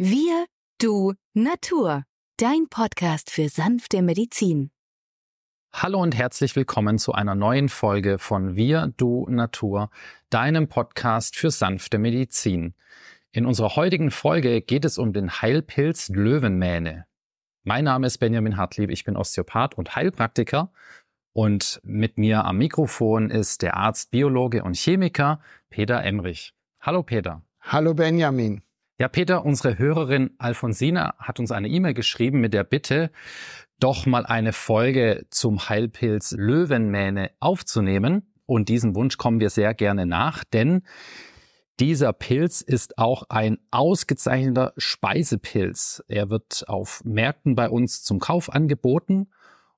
[0.00, 0.46] Wir,
[0.80, 2.04] du, Natur.
[2.36, 4.70] Dein Podcast für sanfte Medizin.
[5.72, 9.90] Hallo und herzlich willkommen zu einer neuen Folge von Wir, du, Natur,
[10.30, 12.74] deinem Podcast für sanfte Medizin.
[13.32, 17.06] In unserer heutigen Folge geht es um den Heilpilz Löwenmähne.
[17.64, 20.70] Mein Name ist Benjamin Hartlieb, ich bin Osteopath und Heilpraktiker
[21.32, 25.40] und mit mir am Mikrofon ist der Arzt, Biologe und Chemiker
[25.70, 26.54] Peter Emrich.
[26.78, 27.42] Hallo Peter.
[27.60, 28.62] Hallo Benjamin.
[29.00, 33.12] Ja, Peter, unsere Hörerin Alfonsina hat uns eine E-Mail geschrieben mit der Bitte,
[33.78, 38.32] doch mal eine Folge zum Heilpilz Löwenmähne aufzunehmen.
[38.44, 40.82] Und diesem Wunsch kommen wir sehr gerne nach, denn
[41.78, 46.02] dieser Pilz ist auch ein ausgezeichneter Speisepilz.
[46.08, 49.28] Er wird auf Märkten bei uns zum Kauf angeboten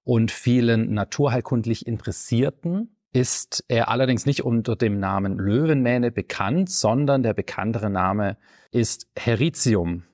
[0.03, 7.35] und vielen naturheilkundlich Interessierten ist er allerdings nicht unter dem Namen Löwenmähne bekannt, sondern der
[7.35, 8.37] bekanntere Name
[8.71, 10.05] ist Heritium.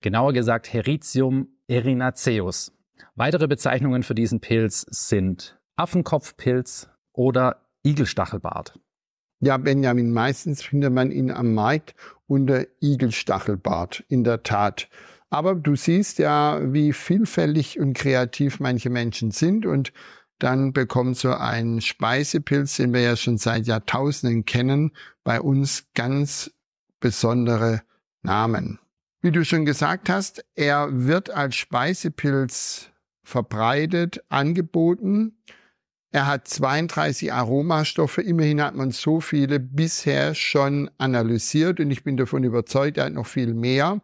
[0.00, 2.72] Genauer gesagt Heritium erinaceus.
[3.14, 8.78] Weitere Bezeichnungen für diesen Pilz sind Affenkopfpilz oder Igelstachelbart.
[9.40, 11.94] Ja, Benjamin, meistens findet man ihn am Markt
[12.26, 14.88] unter Igelstachelbart, in der Tat.
[15.30, 19.92] Aber du siehst ja, wie vielfältig und kreativ manche Menschen sind und
[20.42, 26.50] dann bekommt so ein Speisepilz, den wir ja schon seit Jahrtausenden kennen, bei uns ganz
[26.98, 27.82] besondere
[28.22, 28.78] Namen.
[29.20, 32.90] Wie du schon gesagt hast, er wird als Speisepilz
[33.22, 35.36] verbreitet, angeboten.
[36.10, 38.18] Er hat 32 Aromastoffe.
[38.18, 43.12] Immerhin hat man so viele bisher schon analysiert und ich bin davon überzeugt, er hat
[43.12, 44.00] noch viel mehr.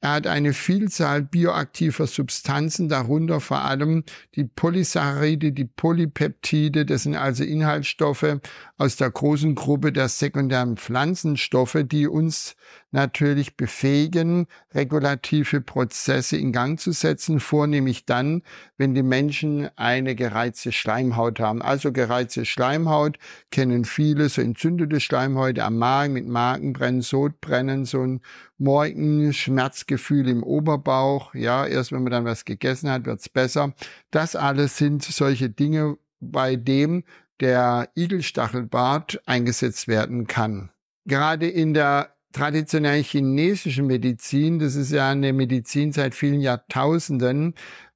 [0.00, 4.04] Er hat eine Vielzahl bioaktiver Substanzen, darunter vor allem
[4.36, 8.38] die Polysaccharide, die Polypeptide, das sind also Inhaltsstoffe
[8.76, 12.54] aus der großen Gruppe der sekundären Pflanzenstoffe, die uns
[12.90, 18.42] natürlich befähigen, regulative Prozesse in Gang zu setzen, vornehmlich dann,
[18.76, 21.62] wenn die Menschen eine gereizte Schleimhaut haben.
[21.62, 23.18] Also gereizte Schleimhaut
[23.50, 28.20] kennen viele, so entzündete Schleimhäute am Magen mit Magenbrennen, Sodbrennen, so ein
[28.56, 31.34] Morgen, Schmerzgefühl im Oberbauch.
[31.34, 33.74] Ja, erst wenn man dann was gegessen hat, wird's besser.
[34.10, 37.04] Das alles sind solche Dinge, bei dem
[37.40, 40.70] der Igelstachelbart eingesetzt werden kann.
[41.04, 47.54] Gerade in der traditionellen chinesischen Medizin, das ist ja eine Medizin seit vielen Jahrtausenden,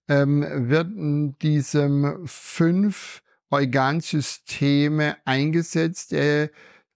[0.09, 6.48] ähm, wird in diesem fünf Organsysteme eingesetzt, äh,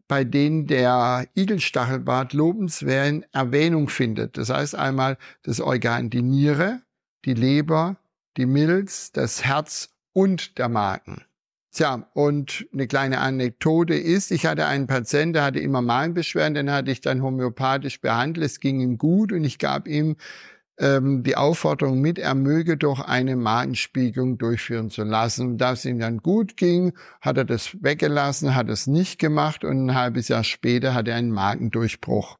[0.08, 4.38] bei denen der Igelstachelbart lobenswerten Erwähnung findet.
[4.38, 6.82] Das heißt einmal das Organ die Niere,
[7.24, 7.96] die Leber,
[8.36, 11.25] die Milz, das Herz und der Magen.
[11.76, 16.70] Tja, und eine kleine Anekdote ist, ich hatte einen Patienten, der hatte immer Magenbeschwerden, den
[16.70, 20.16] hatte ich dann homöopathisch behandelt, es ging ihm gut und ich gab ihm
[20.78, 25.58] ähm, die Aufforderung mit, er möge doch eine Magenspiegelung durchführen zu lassen.
[25.58, 29.84] Da es ihm dann gut ging, hat er das weggelassen, hat es nicht gemacht und
[29.84, 32.38] ein halbes Jahr später hat er einen Magendurchbruch.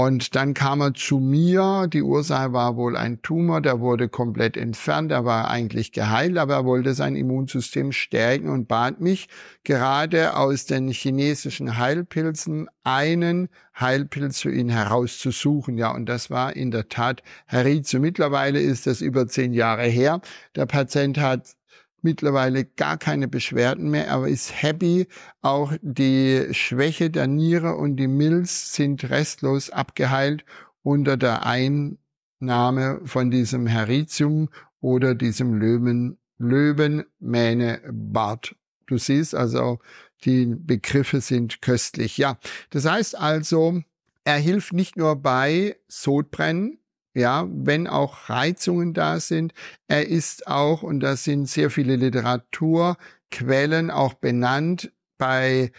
[0.00, 1.88] Und dann kam er zu mir.
[1.92, 5.10] Die Ursache war wohl ein Tumor, der wurde komplett entfernt.
[5.10, 9.26] Er war eigentlich geheilt, aber er wollte sein Immunsystem stärken und bat mich,
[9.64, 15.76] gerade aus den chinesischen Heilpilzen einen Heilpilz für ihn herauszusuchen.
[15.76, 18.02] Ja, und das war in der Tat Heritium.
[18.02, 20.20] Mittlerweile ist das über zehn Jahre her.
[20.54, 21.56] Der Patient hat
[22.02, 24.06] mittlerweile gar keine Beschwerden mehr.
[24.06, 25.06] Er ist happy.
[25.40, 30.44] Auch die Schwäche der Niere und die Milz sind restlos abgeheilt
[30.82, 34.48] unter der Einnahme von diesem Heritium
[34.80, 38.56] oder diesem Löwen, Löwenmähnebart.
[38.86, 39.80] Du siehst also,
[40.24, 42.18] die Begriffe sind köstlich.
[42.18, 42.38] Ja,
[42.70, 43.82] das heißt also,
[44.24, 46.78] er hilft nicht nur bei Sodbrennen,
[47.14, 49.52] ja, wenn auch Reizungen da sind.
[49.88, 55.72] Er ist auch, und da sind sehr viele Literaturquellen auch benannt, bei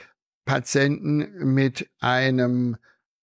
[0.46, 2.78] Patienten mit einem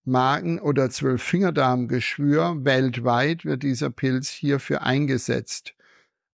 [0.05, 5.75] Magen- oder Zwölffingerdarmgeschwür weltweit wird dieser Pilz hierfür eingesetzt.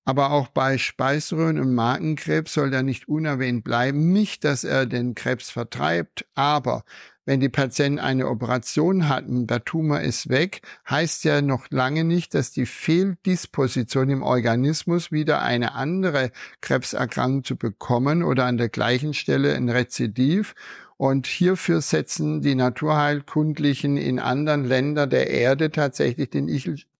[0.05, 4.13] Aber auch bei Speiseröhren- und Magenkrebs soll er nicht unerwähnt bleiben.
[4.13, 6.85] Nicht, dass er den Krebs vertreibt, aber
[7.25, 12.35] wenn die Patienten eine Operation hatten, der Tumor ist weg, heißt ja noch lange nicht,
[12.35, 19.15] dass die Fehldisposition im Organismus wieder eine andere Krebserkrankung zu bekommen oder an der gleichen
[19.15, 20.55] Stelle ein Rezidiv.
[20.97, 26.49] Und hierfür setzen die Naturheilkundlichen in anderen Ländern der Erde tatsächlich den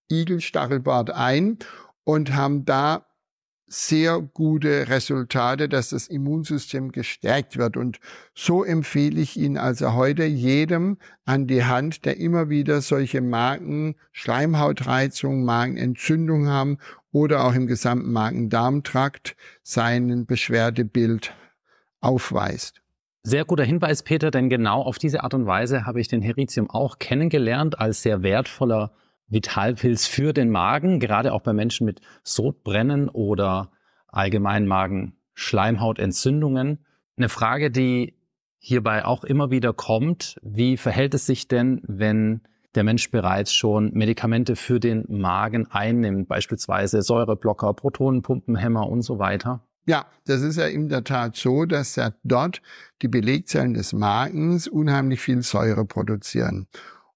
[0.09, 1.57] Igelstachelbart ein
[2.03, 3.05] und haben da
[3.67, 7.77] sehr gute Resultate, dass das Immunsystem gestärkt wird.
[7.77, 7.99] Und
[8.33, 13.95] so empfehle ich Ihnen also heute jedem an die Hand, der immer wieder solche Magen,
[14.11, 16.77] Schleimhautreizungen, Magenentzündung haben
[17.11, 21.33] oder auch im gesamten Magen-Darm-Trakt sein Beschwerdebild
[22.01, 22.81] aufweist.
[23.23, 26.69] Sehr guter Hinweis, Peter, denn genau auf diese Art und Weise habe ich den Heritium
[26.69, 28.91] auch kennengelernt als sehr wertvoller
[29.27, 33.71] Vitalpilz für den Magen, gerade auch bei Menschen mit Sodbrennen oder
[34.07, 36.85] allgemein Magen-Schleimhautentzündungen.
[37.17, 38.15] Eine Frage, die
[38.59, 42.41] hierbei auch immer wieder kommt, wie verhält es sich denn, wenn
[42.75, 49.61] der Mensch bereits schon Medikamente für den Magen einnimmt, beispielsweise Säureblocker, Protonenpumpenhämmer und so weiter?
[49.85, 52.61] Ja, das ist ja in der Tat so, dass ja dort
[53.01, 56.67] die Belegzellen des Magens unheimlich viel Säure produzieren.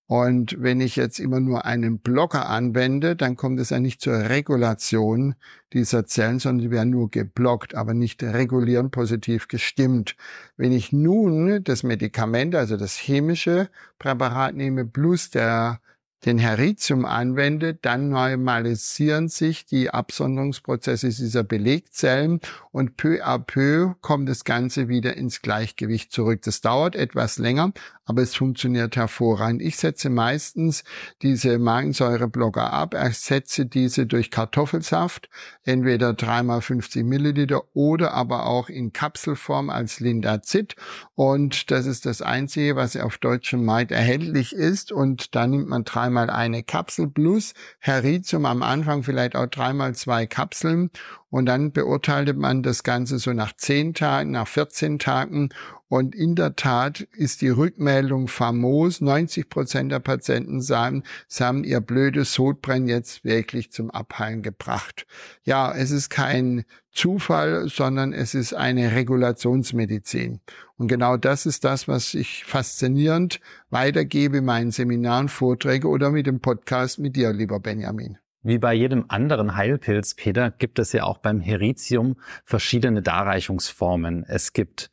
[0.07, 4.29] Und wenn ich jetzt immer nur einen Blocker anwende, dann kommt es ja nicht zur
[4.29, 5.35] Regulation
[5.73, 10.15] dieser Zellen, sondern die werden nur geblockt, aber nicht regulieren positiv gestimmt.
[10.55, 13.69] Wenn ich nun das Medikament, also das chemische
[13.99, 15.81] Präparat nehme, plus der
[16.25, 22.41] den Heritium anwende, dann normalisieren sich die Absonderungsprozesse dieser Belegzellen
[22.71, 26.41] und peu à peu kommt das Ganze wieder ins Gleichgewicht zurück.
[26.43, 27.71] Das dauert etwas länger,
[28.05, 29.61] aber es funktioniert hervorragend.
[29.61, 30.83] Ich setze meistens
[31.21, 35.29] diese Magensäureblocker ab, ersetze diese durch Kartoffelsaft,
[35.63, 40.75] entweder dreimal 50 Milliliter oder aber auch in Kapselform als Lindazid.
[41.15, 44.91] Und das ist das Einzige, was auf deutschem Markt erhältlich ist.
[44.91, 50.25] Und da nimmt man dreimal eine Kapsel plus Heritium am Anfang vielleicht auch dreimal zwei
[50.25, 50.89] Kapseln
[51.29, 55.49] und dann beurteilte man das Ganze so nach 10 Tagen, nach 14 Tagen.
[55.89, 59.01] Und in der Tat ist die Rückmeldung famos.
[59.01, 65.05] 90 Prozent der Patienten sagen, sie haben ihr blödes Sodbrennen jetzt wirklich zum Abheilen gebracht.
[65.43, 70.39] Ja, es ist kein Zufall, sondern es ist eine Regulationsmedizin.
[70.77, 73.39] Und genau das ist das, was ich faszinierend
[73.69, 78.17] weitergebe in meinen Seminaren, Vorträge oder mit dem Podcast mit dir, lieber Benjamin.
[78.47, 82.15] Wie bei jedem anderen Heilpilz, Peter, gibt es ja auch beim Heritium
[82.45, 84.23] verschiedene Darreichungsformen.
[84.23, 84.89] Es gibt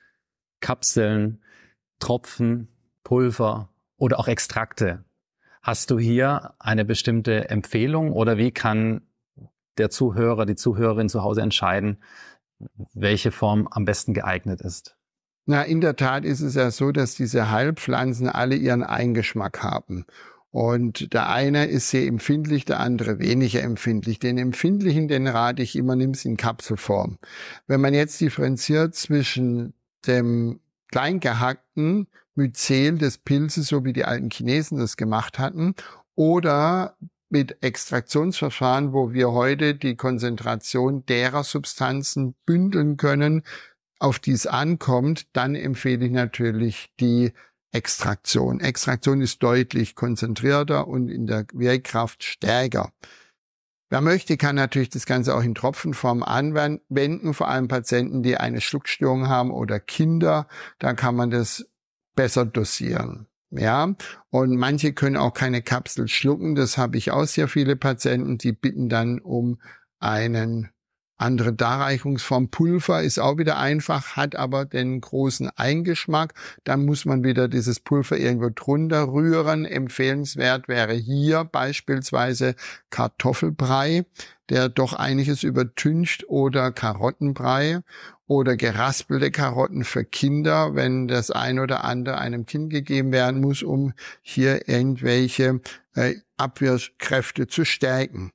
[0.59, 1.41] Kapseln,
[2.01, 2.67] Tropfen,
[3.05, 5.05] Pulver oder auch Extrakte.
[5.63, 9.03] Hast du hier eine bestimmte Empfehlung oder wie kann
[9.79, 12.03] der Zuhörer, die Zuhörerin zu Hause entscheiden,
[12.93, 14.97] welche Form am besten geeignet ist?
[15.47, 20.07] Na, in der Tat ist es ja so, dass diese Heilpflanzen alle ihren Eingeschmack haben.
[20.55, 24.21] Und der eine ist sehr empfindlich, der andere weniger empfindlich.
[24.21, 27.19] Den empfindlichen, den rate ich immer, nimm's in Kapselform.
[27.67, 29.75] Wenn man jetzt differenziert zwischen
[30.07, 30.61] dem
[30.93, 32.07] kleingehackten
[32.37, 35.75] Myzel des Pilzes, so wie die alten Chinesen das gemacht hatten,
[36.15, 36.97] oder
[37.31, 43.43] mit Extraktionsverfahren, wo wir heute die Konzentration derer Substanzen bündeln können,
[43.99, 47.33] auf die es ankommt, dann empfehle ich natürlich die
[47.75, 48.61] Extraktion.
[48.61, 52.93] Extraktion ist deutlich konzentrierter und in der Wirkkraft stärker.
[53.91, 58.61] Wer möchte, kann natürlich das Ganze auch in Tropfenform anwenden, vor allem Patienten, die eine
[58.61, 60.49] Schluckstörung haben oder Kinder.
[60.79, 61.67] Da kann man das
[62.15, 63.27] besser dosieren.
[63.51, 63.95] Ja,
[64.31, 66.55] und manche können auch keine Kapsel schlucken.
[66.57, 69.61] Das habe ich auch sehr viele Patienten, die bitten dann um
[70.01, 70.71] einen
[71.17, 76.35] andere Darreichungsform Pulver ist auch wieder einfach, hat aber den großen Eingeschmack.
[76.65, 79.65] Dann muss man wieder dieses Pulver irgendwo drunter rühren.
[79.65, 82.57] Empfehlenswert wäre hier beispielsweise
[82.91, 84.07] Kartoffelbrei,
[84.49, 87.81] der doch einiges übertüncht oder Karottenbrei
[88.27, 93.63] oder geraspelte Karotten für Kinder, wenn das ein oder andere einem Kind gegeben werden muss,
[93.63, 95.61] um hier irgendwelche
[95.95, 98.33] äh, Abwehrkräfte zu stärken.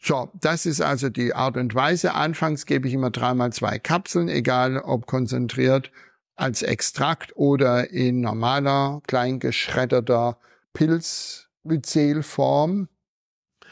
[0.00, 2.14] So, das ist also die Art und Weise.
[2.14, 5.90] Anfangs gebe ich immer dreimal zwei Kapseln, egal ob konzentriert
[6.36, 10.38] als Extrakt oder in normaler, klein geschredderter
[10.72, 12.88] Pilzmyzelform.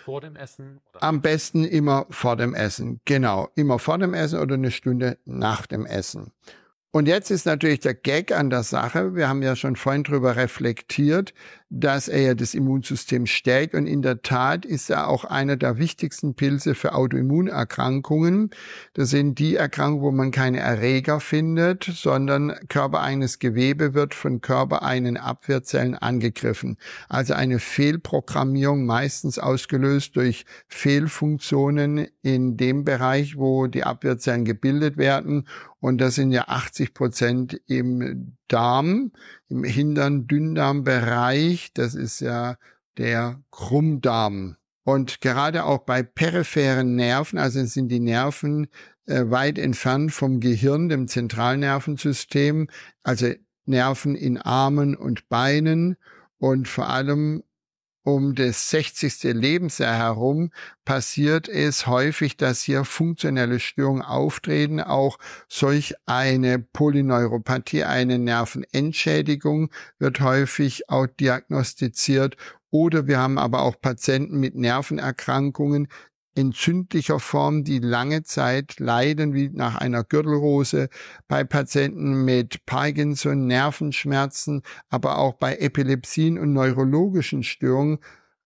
[0.04, 0.80] Vor dem Essen?
[0.90, 1.02] Oder?
[1.02, 3.00] Am besten immer vor dem Essen.
[3.04, 6.33] Genau, immer vor dem Essen oder eine Stunde nach dem Essen.
[6.90, 9.14] Und jetzt ist natürlich der Gag an der Sache.
[9.14, 11.35] Wir haben ja schon vorhin drüber reflektiert,
[11.68, 13.75] dass er ja das Immunsystem stärkt.
[13.75, 18.50] Und in der Tat ist er auch einer der wichtigsten Pilze für Autoimmunerkrankungen.
[18.94, 25.16] Das sind die Erkrankungen, wo man keine Erreger findet, sondern körpereigenen Gewebe wird von körpereigenen
[25.16, 26.76] Abwehrzellen angegriffen.
[27.08, 35.46] Also eine Fehlprogrammierung, meistens ausgelöst durch Fehlfunktionen in dem Bereich, wo die Abwehrzellen gebildet werden
[35.87, 39.12] und das sind ja 80 Prozent im Darm,
[39.48, 41.72] im hinteren Dünndarmbereich.
[41.74, 42.56] Das ist ja
[42.98, 44.56] der Krummdarm.
[44.84, 48.68] Und gerade auch bei peripheren Nerven, also sind die Nerven
[49.06, 52.68] äh, weit entfernt vom Gehirn, dem Zentralnervensystem,
[53.02, 53.32] also
[53.64, 55.96] Nerven in Armen und Beinen
[56.38, 57.42] und vor allem
[58.06, 59.34] um das 60.
[59.34, 60.52] Lebensjahr herum
[60.84, 64.80] passiert es häufig, dass hier funktionelle Störungen auftreten.
[64.80, 72.36] Auch solch eine Polyneuropathie, eine Nervenentschädigung wird häufig auch diagnostiziert.
[72.70, 75.88] Oder wir haben aber auch Patienten mit Nervenerkrankungen,
[76.37, 80.88] entzündlicher Form, die lange Zeit leiden, wie nach einer Gürtelrose,
[81.28, 87.99] bei Patienten mit Parkinson, Nervenschmerzen, aber auch bei Epilepsien und neurologischen Störungen,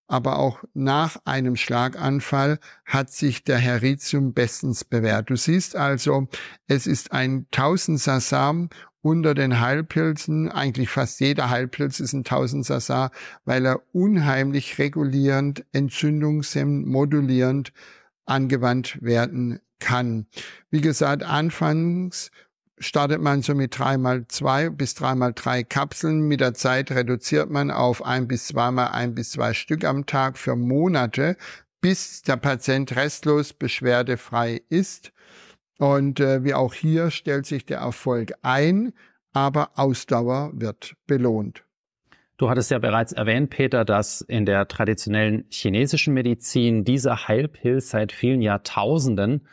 [0.07, 5.31] aber auch nach einem Schlaganfall hat sich der Heritium bestens bewährt.
[5.31, 6.27] Du siehst also,
[6.67, 8.71] es ist ein Tausendsasam
[9.03, 13.11] unter den Heilpilzen, eigentlich fast jeder Heilpilz ist ein Tausendsasar,
[13.45, 17.73] weil er unheimlich regulierend, entzündungshemmend, modulierend
[18.27, 20.27] angewandt werden kann.
[20.71, 22.31] Wie gesagt, anfangs
[22.79, 26.21] startet man so mit dreimal zwei bis dreimal drei Kapseln.
[26.21, 30.39] Mit der Zeit reduziert man auf ein bis zweimal ein bis zwei Stück am Tag
[30.39, 31.37] für Monate,
[31.81, 35.13] bis der Patient restlos beschwerdefrei ist.
[35.81, 38.93] Und äh, wie auch hier stellt sich der Erfolg ein,
[39.33, 41.65] aber Ausdauer wird belohnt.
[42.37, 48.13] Du hattest ja bereits erwähnt, Peter, dass in der traditionellen chinesischen Medizin dieser Heilpilz seit
[48.13, 49.47] vielen Jahrtausenden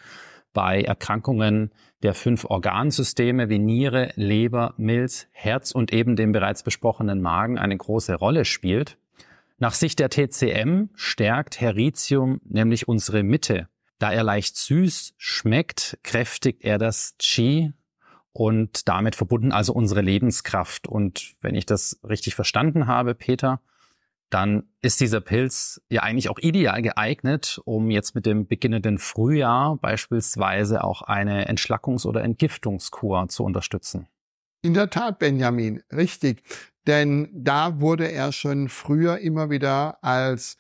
[0.52, 1.72] bei Erkrankungen
[2.04, 7.78] der fünf Organsysteme wie Niere, Leber, Milz, Herz und eben dem bereits besprochenen Magen eine
[7.78, 8.98] große Rolle spielt.
[9.60, 16.64] Nach Sicht der TCM stärkt Heritium nämlich unsere Mitte da er leicht süß schmeckt, kräftigt
[16.64, 17.74] er das Qi
[18.32, 20.88] und damit verbunden also unsere Lebenskraft.
[20.88, 23.62] Und wenn ich das richtig verstanden habe, Peter,
[24.30, 29.78] dann ist dieser Pilz ja eigentlich auch ideal geeignet, um jetzt mit dem beginnenden Frühjahr
[29.78, 34.08] beispielsweise auch eine Entschlackungs- oder Entgiftungskur zu unterstützen.
[34.62, 36.44] In der Tat, Benjamin, richtig.
[36.88, 40.58] Denn da wurde er schon früher immer wieder als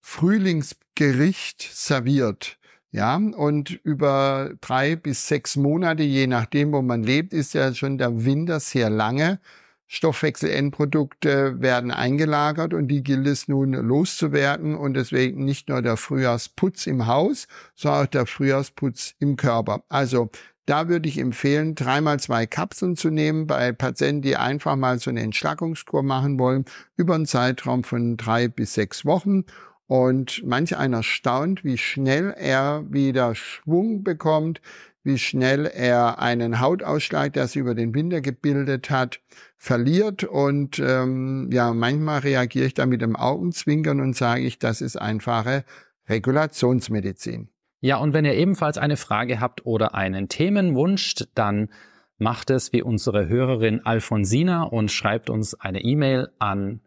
[0.00, 2.58] Frühlingsgericht serviert.
[2.94, 7.96] Ja, und über drei bis sechs Monate, je nachdem, wo man lebt, ist ja schon
[7.96, 9.40] der Winter sehr lange.
[9.86, 16.86] Stoffwechselendprodukte werden eingelagert und die gilt es nun loszuwerden und deswegen nicht nur der Frühjahrsputz
[16.86, 19.84] im Haus, sondern auch der Frühjahrsputz im Körper.
[19.88, 20.30] Also
[20.66, 25.10] da würde ich empfehlen, dreimal zwei Kapseln zu nehmen bei Patienten, die einfach mal so
[25.10, 29.44] eine Entschlackungskur machen wollen, über einen Zeitraum von drei bis sechs Wochen
[29.92, 34.62] und manch einer staunt, wie schnell er wieder Schwung bekommt,
[35.04, 39.20] wie schnell er einen Hautausschlag, der sich über den Winter gebildet hat,
[39.58, 40.24] verliert.
[40.24, 44.96] Und ähm, ja, manchmal reagiere ich da mit dem Augenzwinkern und sage ich, das ist
[44.96, 45.62] einfache
[46.08, 47.50] Regulationsmedizin.
[47.80, 51.68] Ja, und wenn ihr ebenfalls eine Frage habt oder einen Themenwunsch, dann
[52.16, 56.80] macht es wie unsere Hörerin Alfonsina und schreibt uns eine E-Mail an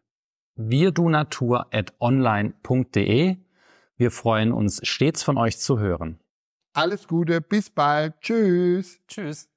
[0.56, 3.38] wirdunatur.online.de.
[3.98, 6.20] Wir freuen uns stets von euch zu hören.
[6.74, 8.20] Alles Gute, bis bald.
[8.22, 9.00] Tschüss.
[9.08, 9.50] Tschüss.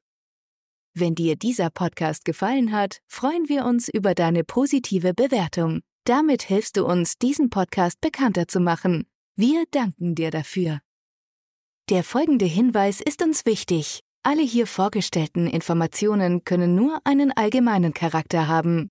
[0.95, 5.81] Wenn dir dieser Podcast gefallen hat, freuen wir uns über deine positive Bewertung.
[6.05, 9.07] Damit hilfst du uns, diesen Podcast bekannter zu machen.
[9.37, 10.81] Wir danken dir dafür.
[11.91, 14.01] Der folgende Hinweis ist uns wichtig.
[14.23, 18.91] Alle hier vorgestellten Informationen können nur einen allgemeinen Charakter haben.